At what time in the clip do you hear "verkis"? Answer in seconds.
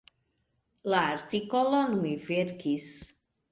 2.31-2.91